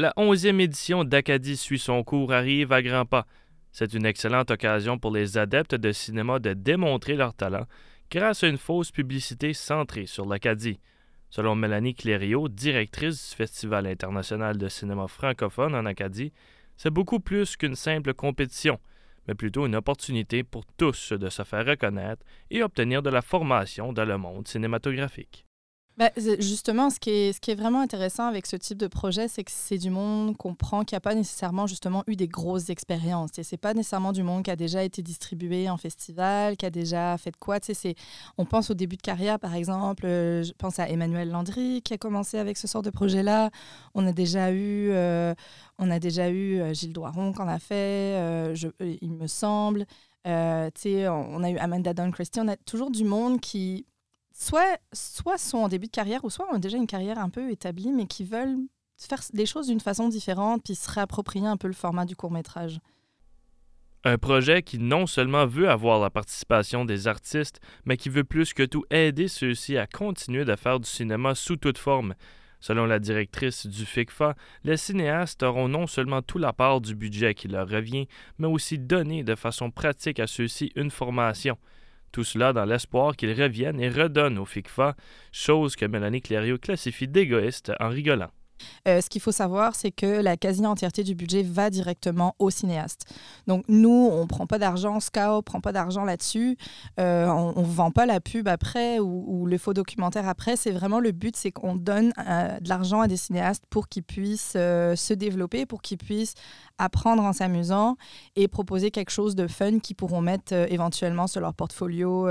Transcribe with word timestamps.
La 0.00 0.12
onzième 0.16 0.60
édition 0.60 1.02
d'Acadie 1.02 1.56
suit 1.56 1.80
son 1.80 2.04
cours 2.04 2.32
arrive 2.32 2.70
à 2.70 2.82
grands 2.82 3.04
pas. 3.04 3.26
C'est 3.72 3.94
une 3.94 4.06
excellente 4.06 4.52
occasion 4.52 4.96
pour 4.96 5.10
les 5.10 5.38
adeptes 5.38 5.74
de 5.74 5.90
cinéma 5.90 6.38
de 6.38 6.52
démontrer 6.52 7.16
leur 7.16 7.34
talent 7.34 7.66
grâce 8.08 8.44
à 8.44 8.46
une 8.46 8.58
fausse 8.58 8.92
publicité 8.92 9.52
centrée 9.54 10.06
sur 10.06 10.24
l'Acadie. 10.24 10.78
Selon 11.30 11.56
Mélanie 11.56 11.96
Clériot, 11.96 12.48
directrice 12.48 13.30
du 13.30 13.34
Festival 13.34 13.88
international 13.88 14.56
de 14.56 14.68
cinéma 14.68 15.08
francophone 15.08 15.74
en 15.74 15.84
Acadie, 15.84 16.32
c'est 16.76 16.94
beaucoup 16.94 17.18
plus 17.18 17.56
qu'une 17.56 17.74
simple 17.74 18.14
compétition, 18.14 18.78
mais 19.26 19.34
plutôt 19.34 19.66
une 19.66 19.74
opportunité 19.74 20.44
pour 20.44 20.64
tous 20.76 21.12
de 21.12 21.28
se 21.28 21.42
faire 21.42 21.66
reconnaître 21.66 22.24
et 22.52 22.62
obtenir 22.62 23.02
de 23.02 23.10
la 23.10 23.20
formation 23.20 23.92
dans 23.92 24.04
le 24.04 24.16
monde 24.16 24.46
cinématographique. 24.46 25.47
Bah, 25.98 26.12
justement, 26.16 26.90
ce 26.90 27.00
qui, 27.00 27.10
est, 27.10 27.32
ce 27.32 27.40
qui 27.40 27.50
est 27.50 27.56
vraiment 27.56 27.80
intéressant 27.80 28.28
avec 28.28 28.46
ce 28.46 28.54
type 28.54 28.78
de 28.78 28.86
projet, 28.86 29.26
c'est 29.26 29.42
que 29.42 29.50
c'est 29.50 29.78
du 29.78 29.90
monde 29.90 30.36
qu'on 30.36 30.54
prend 30.54 30.84
qui 30.84 30.94
n'a 30.94 31.00
pas 31.00 31.16
nécessairement 31.16 31.66
justement 31.66 32.04
eu 32.06 32.14
des 32.14 32.28
grosses 32.28 32.70
expériences. 32.70 33.30
Ce 33.34 33.42
n'est 33.42 33.58
pas 33.58 33.74
nécessairement 33.74 34.12
du 34.12 34.22
monde 34.22 34.44
qui 34.44 34.52
a 34.52 34.54
déjà 34.54 34.84
été 34.84 35.02
distribué 35.02 35.68
en 35.68 35.76
festival, 35.76 36.56
qui 36.56 36.66
a 36.66 36.70
déjà 36.70 37.18
fait 37.18 37.32
de 37.32 37.36
quoi. 37.36 37.58
On 38.38 38.44
pense 38.44 38.70
au 38.70 38.74
début 38.74 38.96
de 38.96 39.02
carrière, 39.02 39.40
par 39.40 39.56
exemple, 39.56 40.06
euh, 40.06 40.44
je 40.44 40.52
pense 40.52 40.78
à 40.78 40.88
Emmanuel 40.88 41.30
Landry 41.30 41.82
qui 41.82 41.94
a 41.94 41.98
commencé 41.98 42.38
avec 42.38 42.58
ce 42.58 42.68
sort 42.68 42.82
de 42.82 42.90
projet-là. 42.90 43.50
On 43.94 44.06
a 44.06 44.12
déjà 44.12 44.52
eu, 44.52 44.90
euh, 44.92 45.34
on 45.80 45.90
a 45.90 45.98
déjà 45.98 46.28
eu 46.30 46.60
euh, 46.60 46.74
Gilles 46.74 46.92
Doiron 46.92 47.32
qu'on 47.32 47.48
a 47.48 47.58
fait, 47.58 48.54
il 48.78 49.10
me 49.10 49.26
semble. 49.26 49.84
on 50.24 50.30
a 51.42 51.50
eu 51.50 51.58
Amanda 51.58 51.92
Don 51.92 52.12
Christie. 52.12 52.38
On 52.38 52.46
a 52.46 52.56
toujours 52.56 52.92
du 52.92 53.02
monde 53.02 53.40
qui 53.40 53.84
soit, 54.38 54.78
soit 54.92 55.38
sont 55.38 55.58
en 55.58 55.68
début 55.68 55.86
de 55.86 55.92
carrière 55.92 56.24
ou 56.24 56.30
soit 56.30 56.46
ont 56.52 56.58
déjà 56.58 56.78
une 56.78 56.86
carrière 56.86 57.18
un 57.18 57.28
peu 57.28 57.50
établie, 57.50 57.92
mais 57.92 58.06
qui 58.06 58.24
veulent 58.24 58.56
faire 58.96 59.20
des 59.32 59.46
choses 59.46 59.66
d'une 59.66 59.80
façon 59.80 60.08
différente 60.08 60.62
puis 60.64 60.74
se 60.74 60.90
réapproprier 60.90 61.46
un 61.46 61.56
peu 61.56 61.68
le 61.68 61.74
format 61.74 62.04
du 62.04 62.16
court 62.16 62.30
métrage. 62.30 62.80
Un 64.04 64.16
projet 64.16 64.62
qui 64.62 64.78
non 64.78 65.06
seulement 65.06 65.44
veut 65.44 65.68
avoir 65.68 65.98
la 65.98 66.08
participation 66.08 66.84
des 66.84 67.08
artistes, 67.08 67.60
mais 67.84 67.96
qui 67.96 68.08
veut 68.08 68.24
plus 68.24 68.54
que 68.54 68.62
tout 68.62 68.84
aider 68.90 69.26
ceux-ci 69.26 69.76
à 69.76 69.86
continuer 69.86 70.44
de 70.44 70.54
faire 70.54 70.78
du 70.78 70.88
cinéma 70.88 71.34
sous 71.34 71.56
toute 71.56 71.78
forme. 71.78 72.14
Selon 72.60 72.86
la 72.86 73.00
directrice 73.00 73.66
du 73.66 73.84
FICFA, 73.84 74.34
les 74.64 74.76
cinéastes 74.76 75.42
auront 75.42 75.68
non 75.68 75.86
seulement 75.86 76.22
tout 76.22 76.38
la 76.38 76.52
part 76.52 76.80
du 76.80 76.94
budget 76.94 77.34
qui 77.34 77.48
leur 77.48 77.68
revient, 77.68 78.08
mais 78.38 78.46
aussi 78.46 78.78
donner 78.78 79.24
de 79.24 79.34
façon 79.34 79.70
pratique 79.70 80.20
à 80.20 80.26
ceux-ci 80.26 80.72
une 80.74 80.90
formation. 80.90 81.56
Tout 82.12 82.24
cela 82.24 82.52
dans 82.52 82.64
l'espoir 82.64 83.16
qu'ils 83.16 83.40
reviennent 83.40 83.80
et 83.80 83.88
redonnent 83.88 84.38
au 84.38 84.44
FICFA, 84.44 84.96
chose 85.32 85.76
que 85.76 85.84
Mélanie 85.84 86.22
Clériot 86.22 86.58
classifie 86.58 87.08
d'égoïste 87.08 87.72
en 87.80 87.88
rigolant. 87.88 88.30
Euh, 88.86 89.00
ce 89.00 89.08
qu'il 89.08 89.20
faut 89.20 89.32
savoir, 89.32 89.74
c'est 89.74 89.90
que 89.90 90.06
la 90.06 90.36
quasi-entièreté 90.36 91.04
du 91.04 91.14
budget 91.14 91.42
va 91.42 91.70
directement 91.70 92.34
au 92.38 92.50
cinéaste. 92.50 93.06
Donc, 93.46 93.64
nous, 93.68 94.08
on 94.12 94.22
ne 94.22 94.26
prend 94.26 94.46
pas 94.46 94.58
d'argent, 94.58 95.00
SCAO 95.00 95.36
ne 95.36 95.40
prend 95.42 95.60
pas 95.60 95.72
d'argent 95.72 96.04
là-dessus. 96.04 96.56
Euh, 96.98 97.26
on 97.26 97.60
ne 97.60 97.66
vend 97.66 97.90
pas 97.90 98.06
la 98.06 98.20
pub 98.20 98.48
après 98.48 98.98
ou, 98.98 99.46
le 99.46 99.58
faux 99.58 99.74
documentaire 99.74 100.28
après. 100.28 100.56
C'est 100.56 100.70
vraiment 100.70 101.00
le 101.00 101.12
but, 101.12 101.36
c'est 101.36 101.52
qu'on 101.52 101.76
donne 101.76 102.12
euh, 102.26 102.58
de 102.60 102.68
l'argent 102.68 103.00
à 103.00 103.08
des 103.08 103.16
cinéastes 103.16 103.64
pour 103.70 103.88
qu'ils 103.88 104.02
puissent 104.02 104.52
se 104.52 105.14
développer, 105.14 105.66
pour 105.66 105.82
qu'ils 105.82 105.98
puissent 105.98 106.34
apprendre 106.78 107.22
en 107.22 107.32
s'amusant 107.32 107.96
et 108.36 108.48
proposer 108.48 108.90
quelque 108.90 109.10
chose 109.10 109.34
de 109.34 109.46
fun 109.46 109.78
qu'ils 109.78 109.96
pourront 109.96 110.20
mettre 110.20 110.52
éventuellement 110.52 111.26
sur 111.26 111.40
leur 111.40 111.54
portfolio 111.54 112.28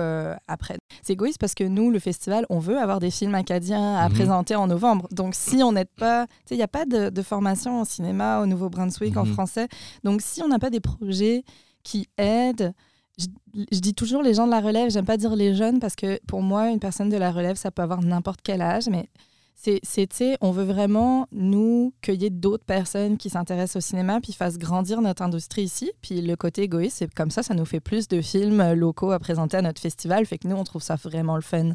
après. 0.47 0.77
C'est 1.03 1.13
égoïste 1.13 1.39
parce 1.39 1.53
que 1.53 1.63
nous, 1.63 1.91
le 1.91 1.99
festival, 1.99 2.45
on 2.49 2.59
veut 2.59 2.77
avoir 2.77 2.99
des 2.99 3.11
films 3.11 3.35
acadiens 3.35 3.95
à 3.95 4.09
mhm. 4.09 4.15
présenter 4.15 4.55
en 4.55 4.67
novembre. 4.67 5.07
Donc, 5.11 5.35
si 5.35 5.63
on 5.63 5.71
n'aide 5.71 5.89
pas 5.97 6.27
il 6.51 6.57
n'y 6.57 6.63
a 6.63 6.67
pas 6.67 6.85
de, 6.85 7.21
formation 7.21 7.81
en 7.81 7.85
cinéma 7.85 8.39
au 8.39 8.45
Nouveau-Brunswick 8.45 9.17
en 9.17 9.25
mhm. 9.25 9.33
français. 9.33 9.67
Donc, 10.03 10.21
si 10.21 10.41
on 10.41 10.47
n'a 10.47 10.59
pas 10.59 10.69
des 10.69 10.79
projets 10.79 11.43
qui 11.83 12.07
aident, 12.17 12.73
je, 13.17 13.79
dis 13.79 13.93
toujours 13.93 14.21
les 14.21 14.33
gens 14.33 14.45
de 14.45 14.51
la 14.51 14.61
relève, 14.61 14.89
j'aime 14.89 15.05
pas 15.05 15.17
dire 15.17 15.35
les 15.35 15.55
jeunes 15.55 15.79
parce 15.79 15.95
que 15.95 16.19
pour 16.25 16.41
moi, 16.41 16.69
une 16.69 16.79
personne 16.79 17.09
de 17.09 17.17
la 17.17 17.31
relève, 17.31 17.55
ça 17.55 17.71
peut 17.71 17.81
avoir 17.81 18.01
n'importe 18.01 18.39
quel 18.43 18.61
âge, 18.61 18.87
mais 18.89 19.09
c'est, 19.57 20.37
on 20.41 20.51
veut 20.51 20.63
vraiment, 20.63 21.27
nous, 21.31 21.93
cueillir 22.01 22.29
d'autres 22.31 22.65
personnes 22.65 23.17
qui 23.17 23.29
s'intéressent 23.29 23.77
au 23.77 23.87
cinéma 23.87 24.21
puis 24.21 24.33
fassent 24.33 24.59
grandir 24.59 25.01
notre 25.01 25.23
industrie 25.23 25.63
ici. 25.63 25.91
Puis 26.01 26.21
le 26.21 26.35
côté 26.35 26.63
égoïste, 26.63 26.97
c'est 26.97 27.13
comme 27.13 27.31
ça, 27.31 27.41
ça 27.41 27.55
nous 27.55 27.65
fait 27.65 27.79
plus 27.79 28.07
de 28.07 28.21
films 28.21 28.73
locaux 28.73 29.11
à 29.11 29.19
présenter 29.19 29.57
à 29.57 29.61
notre 29.61 29.81
festival. 29.81 30.25
Fait 30.25 30.37
que 30.37 30.47
nous, 30.47 30.55
on 30.55 30.63
trouve 30.63 30.83
ça 30.83 30.95
vraiment 30.95 31.35
le 31.35 31.41
fun. 31.41 31.73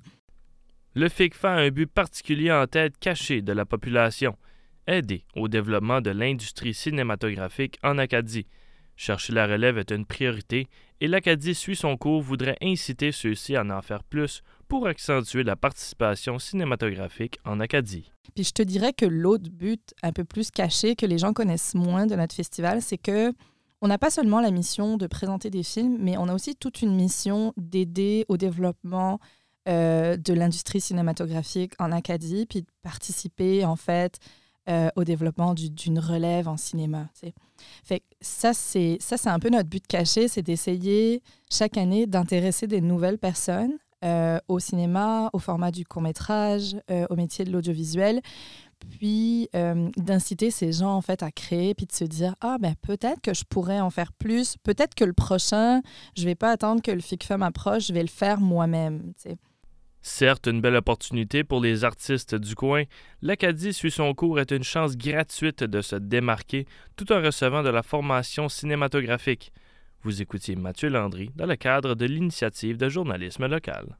Le 0.94 1.08
FICFA 1.08 1.54
a 1.54 1.60
un 1.60 1.70
but 1.70 1.90
particulier 1.90 2.52
en 2.52 2.66
tête 2.66 2.98
caché 2.98 3.42
de 3.42 3.52
la 3.52 3.64
population, 3.64 4.36
aider 4.86 5.24
au 5.34 5.48
développement 5.48 6.00
de 6.00 6.10
l'industrie 6.10 6.74
cinématographique 6.74 7.78
en 7.82 7.98
Acadie. 7.98 8.46
Chercher 8.94 9.32
la 9.32 9.46
relève 9.46 9.78
est 9.78 9.90
une 9.90 10.06
priorité 10.06 10.68
et 11.00 11.08
l'Acadie 11.08 11.54
suit 11.54 11.76
son 11.76 11.96
cours 11.96 12.20
voudrait 12.20 12.58
inciter 12.62 13.10
ceux-ci 13.10 13.56
à 13.56 13.64
en 13.64 13.82
faire 13.82 14.04
plus 14.04 14.42
pour 14.72 14.86
accentuer 14.86 15.42
la 15.42 15.54
participation 15.54 16.38
cinématographique 16.38 17.38
en 17.44 17.60
Acadie. 17.60 18.10
Puis 18.34 18.44
je 18.44 18.52
te 18.52 18.62
dirais 18.62 18.94
que 18.94 19.04
l'autre 19.04 19.50
but 19.50 19.92
un 20.02 20.12
peu 20.12 20.24
plus 20.24 20.50
caché 20.50 20.96
que 20.96 21.04
les 21.04 21.18
gens 21.18 21.34
connaissent 21.34 21.74
moins 21.74 22.06
de 22.06 22.16
notre 22.16 22.34
festival, 22.34 22.80
c'est 22.80 22.96
que 22.96 23.34
on 23.82 23.88
n'a 23.88 23.98
pas 23.98 24.08
seulement 24.08 24.40
la 24.40 24.50
mission 24.50 24.96
de 24.96 25.06
présenter 25.06 25.50
des 25.50 25.62
films, 25.62 25.98
mais 26.00 26.16
on 26.16 26.26
a 26.26 26.34
aussi 26.34 26.56
toute 26.56 26.80
une 26.80 26.96
mission 26.96 27.52
d'aider 27.58 28.24
au 28.28 28.38
développement 28.38 29.20
euh, 29.68 30.16
de 30.16 30.32
l'industrie 30.32 30.80
cinématographique 30.80 31.74
en 31.78 31.92
Acadie, 31.92 32.46
puis 32.46 32.62
de 32.62 32.66
participer 32.80 33.66
en 33.66 33.76
fait 33.76 34.20
euh, 34.70 34.88
au 34.96 35.04
développement 35.04 35.52
d'une 35.52 35.98
relève 35.98 36.48
en 36.48 36.56
cinéma. 36.56 37.10
C'est 37.12 37.34
ça, 38.22 38.54
c'est 38.54 38.98
un 39.26 39.38
peu 39.38 39.50
notre 39.50 39.68
but 39.68 39.86
caché, 39.86 40.28
c'est 40.28 40.40
d'essayer 40.40 41.22
chaque 41.50 41.76
année 41.76 42.06
d'intéresser 42.06 42.66
des 42.66 42.80
nouvelles 42.80 43.18
personnes 43.18 43.76
euh, 44.04 44.38
au 44.48 44.58
cinéma, 44.58 45.30
au 45.32 45.38
format 45.38 45.70
du 45.70 45.84
court 45.84 46.02
métrage, 46.02 46.76
au 47.10 47.16
métier 47.16 47.44
de 47.44 47.50
l'audiovisuel, 47.50 48.20
puis 48.98 49.48
d'inciter 49.96 50.50
ces 50.50 50.72
gens 50.72 50.94
en 50.94 51.00
fait 51.00 51.22
à 51.22 51.30
créer, 51.30 51.74
puis 51.74 51.86
de 51.86 51.92
se 51.92 52.04
dire 52.04 52.34
ah 52.40 52.56
ben 52.60 52.74
peut-être 52.82 53.20
que 53.20 53.34
je 53.34 53.44
pourrais 53.48 53.80
en 53.80 53.90
faire 53.90 54.12
plus, 54.12 54.56
peut-être 54.62 54.94
que 54.94 55.04
le 55.04 55.12
prochain, 55.12 55.82
je 56.16 56.24
vais 56.24 56.34
pas 56.34 56.50
attendre 56.50 56.82
que 56.82 56.90
le 56.90 57.00
FICFEM 57.00 57.42
approche, 57.42 57.86
je 57.86 57.92
vais 57.92 58.02
le 58.02 58.08
faire 58.08 58.40
moi-même. 58.40 59.12
Certes, 60.04 60.48
une 60.48 60.60
belle 60.60 60.74
opportunité 60.74 61.44
pour 61.44 61.60
les 61.60 61.84
artistes 61.84 62.34
du 62.34 62.56
coin, 62.56 62.82
l'Acadie 63.22 63.72
suit 63.72 63.92
son 63.92 64.12
cours 64.14 64.40
est 64.40 64.50
une 64.50 64.64
chance 64.64 64.96
gratuite 64.96 65.62
de 65.62 65.80
se 65.80 65.94
démarquer 65.94 66.66
tout 66.96 67.12
en 67.12 67.22
recevant 67.22 67.62
de 67.62 67.68
la 67.68 67.84
formation 67.84 68.48
cinématographique. 68.48 69.52
Vous 70.04 70.20
écoutiez 70.20 70.56
Mathieu 70.56 70.88
Landry 70.88 71.30
dans 71.36 71.46
le 71.46 71.54
cadre 71.54 71.94
de 71.94 72.06
l'initiative 72.06 72.76
de 72.76 72.88
journalisme 72.88 73.46
local. 73.46 73.96